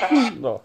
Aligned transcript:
No. 0.40 0.62